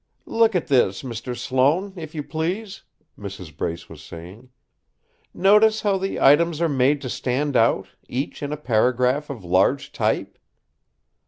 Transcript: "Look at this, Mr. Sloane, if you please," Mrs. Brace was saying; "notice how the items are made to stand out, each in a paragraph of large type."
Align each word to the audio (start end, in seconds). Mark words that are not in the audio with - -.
"Look 0.25 0.55
at 0.55 0.65
this, 0.65 1.03
Mr. 1.03 1.37
Sloane, 1.37 1.93
if 1.95 2.15
you 2.15 2.23
please," 2.23 2.81
Mrs. 3.19 3.55
Brace 3.55 3.87
was 3.87 4.01
saying; 4.01 4.49
"notice 5.31 5.81
how 5.81 5.99
the 5.99 6.19
items 6.19 6.59
are 6.59 6.67
made 6.67 7.01
to 7.01 7.07
stand 7.09 7.55
out, 7.55 7.89
each 8.09 8.41
in 8.41 8.51
a 8.51 8.57
paragraph 8.57 9.29
of 9.29 9.43
large 9.45 9.91
type." 9.91 10.39